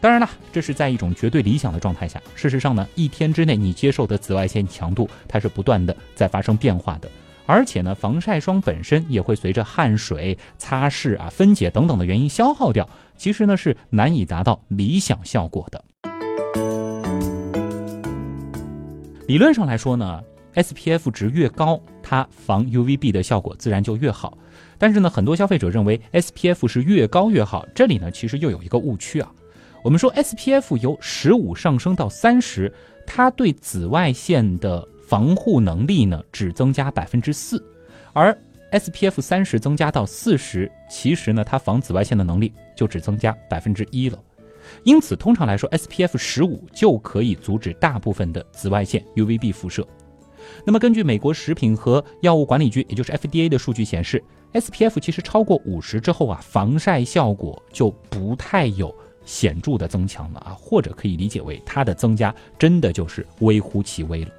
[0.00, 2.22] 当然了，这是在一种绝对理想的状态下。
[2.34, 7.10] 事实上呢，一天之内你接受的紫外线强度，它是不断的在发生变化的。
[7.46, 15.84] 而且呢，防晒霜本身也会随着汗水、擦拭啊、分解等等的原因消耗掉，其实呢是难以达到理想效果的。
[19.28, 24.38] 理论上来说呢，SPF 值越高，它防 UVB 的效果自然就越好。
[24.78, 29.30] 但是呢，很多消费者认为 SPF 是越高越好，这里呢其实又有一个误区啊。
[29.84, 32.72] 我们说 SPF 由十五上升到三十，
[33.06, 37.62] 它对紫外线的防护能力呢只增加百分之四，
[38.14, 38.34] 而
[38.72, 44.18] SPF 三十增加到四十，其实呢它防紫外线的能力就只增加百分之一了。
[44.84, 49.86] 因此，通常来说，SPF 十五就可以阻止大部分的紫外线 UVB 辐射。
[50.64, 58.94] 那么，根据美国食品和药物管理局，也就是 FDA 的数据显示，SPF 其实超过五十之后啊，防晒效果就不太有
[59.24, 64.30] 显著的增强了啊，或者可以理解为它的增加真的就是微乎其微了。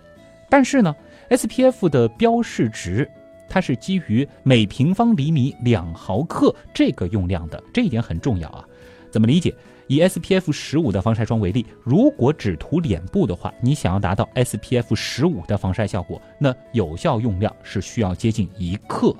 [0.49, 0.95] 但是呢
[1.29, 3.07] ，SPF 的标示值
[3.47, 8.65] 它是基于每平方厘米两毫克这个用量的，这一点很重要啊。
[9.11, 9.53] 怎么理解？
[9.89, 19.11] 以 SPF 十五的防晒霜为例，如果只涂脸部的话，你想要达到 SPF 十五的防晒效果，那有效用量是需要接近一克。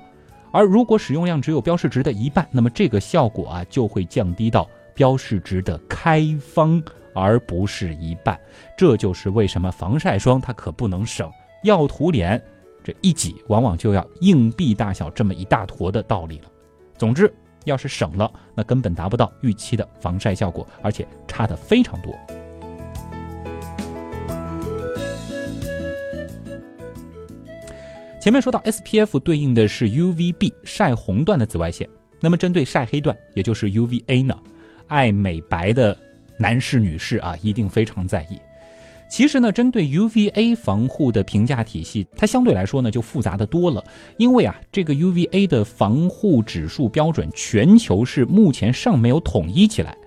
[0.52, 6.80] 而如果使用量只有标示值的一半，那么这个效果啊就会降低到标示值的开方，
[7.16, 8.40] 而不是一半。
[8.78, 11.32] 这就是为什么防晒霜它可不能省，
[11.64, 12.40] 要涂脸，
[12.84, 16.46] 这一挤往往就要硬币大小这么一大坨的道理了。
[16.96, 17.34] 总之。
[17.66, 22.14] 要是省了，那根本达不到预期的防晒效果，而且差的非常多。
[28.22, 31.88] 前面说到 SPF 对应的是 UVB 晒红段的紫外线，
[32.20, 34.38] 那么针对晒黑段，也就是 UVA 呢？
[34.88, 35.98] 爱美白的
[36.38, 38.38] 男士女士啊，一定非常在意。
[39.10, 43.84] 其实呢，针对 UVA 防护的评价体系，它相对来说呢就复杂的多了。
[44.18, 49.98] 因为啊，这个 UVA 的防护指数标准，全球是目前尚没有统一起来。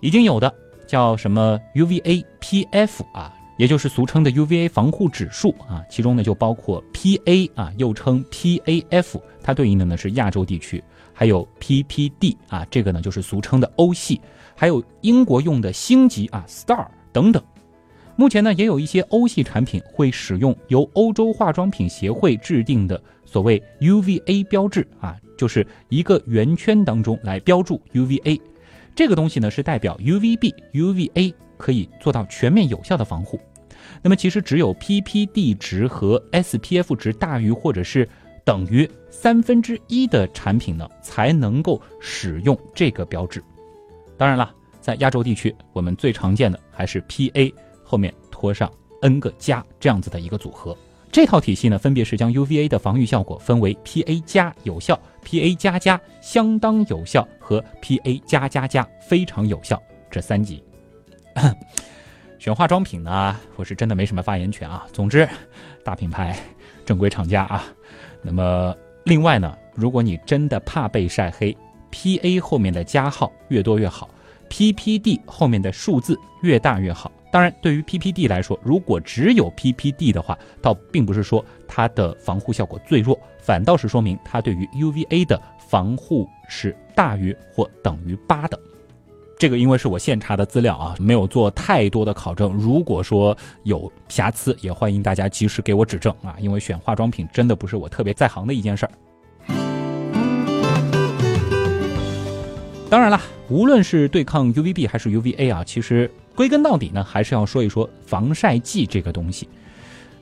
[0.00, 0.54] 已经有的
[0.86, 14.20] 叫什么 UVA PF 啊，也就是俗称的 UVA 防护指数啊，其中呢就包括 PA 啊，又称 PAF，它对应的呢是亚洲地区，还有 PPD 啊，这个呢就是俗称的欧系，
[14.54, 17.42] 还有英国用的星级啊 Star 等等。
[18.20, 28.38] 目前呢，也有一些欧系产品会使用由欧洲化妆品协会制定的所谓 UVA 标志啊，就是一个圆圈当中来标注 UVA，
[28.94, 33.40] 这个东西呢是代表 UVB、UVA 可以做到全面有效的防护。
[34.02, 38.06] 那么其实只有 PPD 值和 SPF 值大于或者是
[38.44, 43.42] 等于三分之一的产品呢，才能够使用这个标志。
[44.18, 47.50] 当然了，在亚洲地区，我们最常见的还是 PA。
[47.90, 48.70] 后面拖上
[49.02, 50.76] n 个加这样子的一个组合，
[51.10, 60.62] 这套体系呢，分别是将 UVA 的防御效果分为 PA 加有效、PA 加加相当有效和 PA 加加加非常有效这三级。
[62.38, 64.86] 选化妆品呢，我是真的没什么发言权啊。
[64.92, 65.28] 总之，
[65.84, 66.38] 大品牌、
[66.86, 67.64] 正规厂家啊。
[68.22, 68.72] 那么
[69.02, 71.56] 另外呢，如果你真的怕被晒黑
[71.90, 74.08] ，PA 后面的加号越多越好
[74.48, 77.10] ，PPD 后面的数字越大越好。
[77.32, 88.58] 当然，对于 PPD 来说，如果只有 PPD 的话，倒并不是说它的防护效果最弱，反倒是说明它对于 UVA 的防护是大于或等于八的。
[89.38, 92.52] 这个因为是我现查的资料啊，没有做太多的考证。
[92.52, 98.92] 如果说有瑕疵，也欢迎大家及时给我指正啊，因为选化妆品真的不是我特别在行的一件事儿。
[102.90, 106.10] 当然了，无论是对抗 UVB 还是 UVA 啊，其实。
[106.40, 109.46] 归根到底呢，还是要说一说防晒剂这个东西。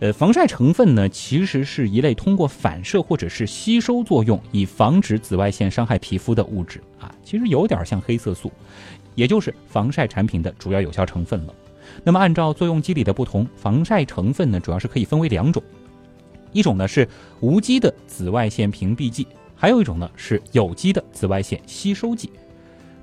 [0.01, 7.15] 呃，防晒成分呢，其实是一类通过反射或者是吸收作用，以防止紫外线伤害皮肤的物质啊。
[7.23, 8.51] 其实有点像黑色素，
[9.15, 11.55] 也就是防晒产品的主要有效成分了。
[12.03, 15.63] 那么按照作用机理的不同，防晒成分呢，主要是可以分为两种，
[16.51, 17.09] 一种呢是
[17.39, 22.29] 无机的紫外线屏蔽剂，还有一种呢是有机的紫外线吸收剂。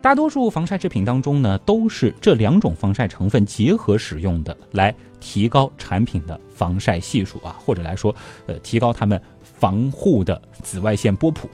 [0.06, 11.49] 大多数防晒制品当中呢，都是这两种防晒成分结合使用的，来提高产品的防晒系数啊，或者来说，呃，提高它们防护的紫外线波谱。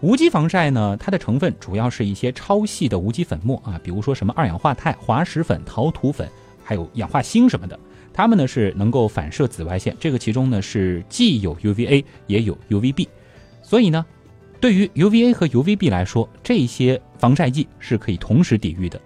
[0.00, 6.28] 无机防晒呢，它的成分主要是一些超细的无机粉末啊，比如说什么二氧化钛、滑石粉、陶土粉，
[6.64, 7.78] 还有氧化锌什么的，
[8.12, 13.06] 它们呢是能够反射紫外线，这个其中呢是既有 UVA 也有 UVB，
[13.62, 14.04] 所以呢。
[14.62, 19.00] 对于 UVA 和 UVB 来说，这些防晒剂是可以同时抵御的。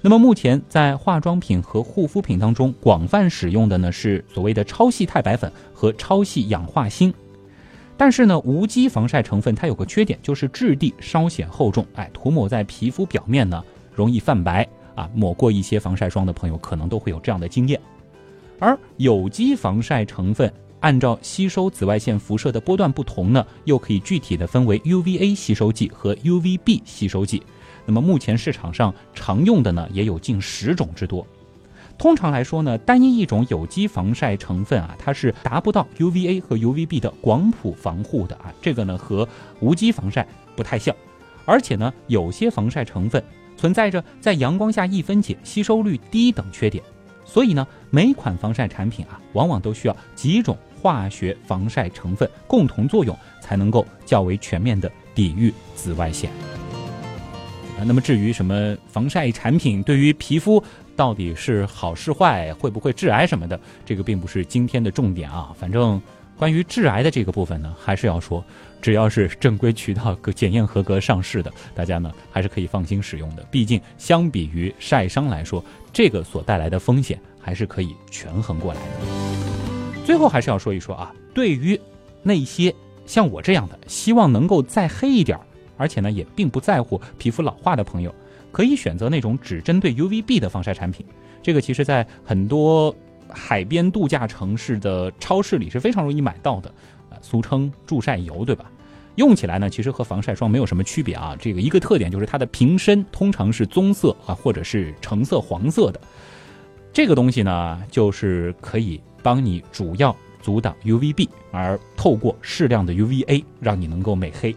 [0.00, 7.12] 那么目前在化妆品和护肤品当中广泛使用的呢是所谓的超细钛白粉和超细氧化锌。
[7.94, 13.62] 但是呢，无机防晒成分它有个缺点，就是质地稍显厚重，哎，涂抹在皮肤表面呢
[13.94, 15.10] 容易泛白啊。
[15.14, 17.78] 抹过一些防晒霜的朋友可能都会有这样的经验。
[18.58, 20.50] 而有机防晒成分。
[20.82, 27.42] 按照吸收紫外线辐射的波段不同呢，又可以具体的分为 UVA 吸收剂和 UVB 吸收剂。
[27.86, 31.26] 那么目前市场上常用的呢，也有近十种之多。
[31.96, 38.52] 通常来说呢，单一一种有机防晒成分啊，它是达不到 UVA 和 UVB 的广谱防护的啊。
[38.60, 39.28] 这个呢和
[39.60, 40.26] 无机防晒
[40.56, 40.94] 不太像，
[41.44, 43.22] 而且呢，有些防晒成分
[43.56, 46.82] 存在着在阳光下易分解、吸收率低等缺点。
[47.24, 50.58] 所以呢，每款防晒产品啊，往往都需要几种。
[50.82, 56.28] 化学防晒成分共同作用，才能够较为全面的抵御紫外线。
[57.78, 60.62] 啊，那么至于什么防晒产品对于皮肤
[60.96, 65.54] 到底是好是坏，会不会致癌什么的，这个并不是今天的重点啊。
[65.56, 66.02] 反正
[66.36, 68.44] 关于致癌的这个部分呢，还是要说，
[68.80, 73.46] 只要是正规渠道、检验合格上市的，大家呢还是可以放心使用的。
[73.52, 79.61] 毕竟相比于晒伤来说，这个所带来的风险还是可以权衡过来的。
[80.04, 81.80] 最后还是要说一说啊，对于
[82.22, 82.74] 那些
[83.06, 85.38] 像我这样的希望能够再黑一点，
[85.76, 88.14] 而且呢也并不在乎皮肤老化的朋友，
[88.50, 91.06] 可以选择那种只针对 UVB 的防晒产品。
[91.42, 92.94] 这个其实，在很多
[93.28, 96.68] 海边度假城市的超市里是非常容易买到的，
[97.08, 98.70] 啊，俗称助晒油，对吧？
[99.16, 101.36] 用起来呢，其实和防晒霜没有什么区别啊。
[101.38, 106.00] 这个一个特点就是它的瓶身通常是棕色啊，或者是橙色、黄色的。
[106.92, 114.54] 这个东西呢，就是可以帮你主要阻挡 UVB，而透过适量的 UVA 让你能够美黑。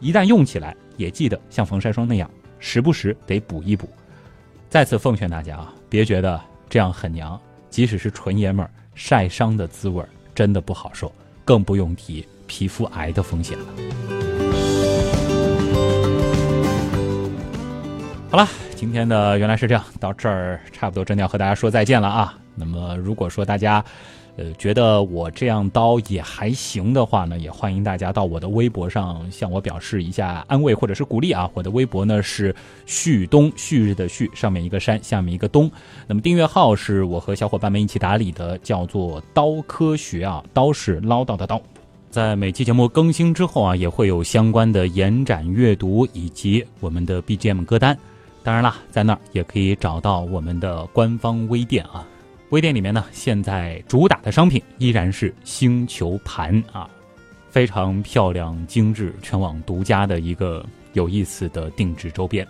[0.00, 3.88] 一旦用起来，也记得像防晒霜那样，时不时得补一补。
[4.68, 7.40] 再次奉劝大家啊，别觉得这样很娘，
[7.70, 11.10] 即使是纯爷们儿，晒伤的滋味真的不好受，
[11.44, 14.33] 更不用提皮肤癌的风险了。
[18.34, 22.36] 好了，今天的原来是这样，到这儿差不多真的要和大家说再见了啊。
[22.56, 23.84] 那么如果说大家，
[24.36, 31.48] 呃，觉得我这样刀也还行的话呢，也欢迎大家到我的微博上向我表示一下安慰或者是鼓励啊。
[31.54, 32.52] 我的微博呢是
[32.86, 35.70] 旭东，旭日的旭，上面一个山，下面一个东。
[36.08, 41.62] 那么订阅号是我和小伙伴们一起打理的，叫做刀科学啊，刀是唠叨的刀。
[42.10, 47.96] 在每期节目更新之后啊，也会有相关的延展阅读以及我们的 BGM 歌单。
[48.44, 52.06] 当然啦，在那儿也可以找到我们的官方微店啊。
[52.50, 56.86] 微店里面呢，现在主打的商品依然是星球盘啊，
[57.48, 62.46] 非常漂亮精致，全网独家的一个有意思的定制周边。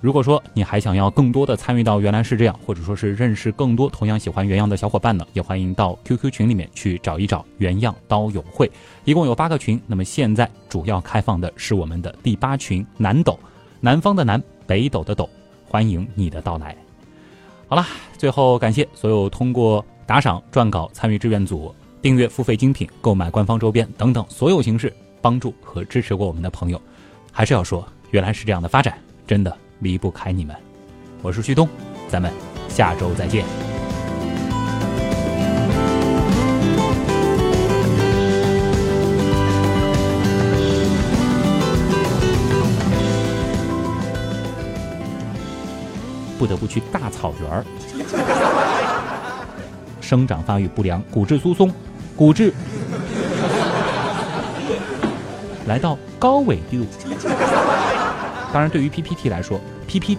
[0.00, 8.68] 如果说你还想要更多的参与到原来是这样，或者说是认识更多同样喜欢原样的小伙伴呢，也欢迎到 QQ 群里面去找一找原样刀友会，
[9.04, 9.80] 一共有八个群。
[9.86, 13.38] 那么现在主要开放的是我们的第八群南斗，
[13.80, 14.42] 南方的南，
[14.72, 15.28] 北斗的斗，
[15.68, 16.74] 欢迎你的到来。
[17.68, 17.84] 好了，
[18.16, 26.80] 最后感谢所有通过打赏、撰稿、参与志愿组、订阅付费精品、购买官方周边等等所有形式帮助和支持过我们的朋友。
[27.30, 28.96] 还是要说，原来是这样的发展，
[29.26, 30.56] 真的离不开你们。
[31.20, 31.68] 我是旭东，
[32.08, 32.32] 咱们
[32.70, 33.44] 下周再见。
[46.42, 47.64] 不得不去大草原儿，
[50.00, 51.72] 生长发育不良，骨质疏松，
[52.16, 52.52] 骨质
[55.66, 56.84] 来到高纬度。
[58.52, 60.18] 当然，对于 PPT 来说，PP。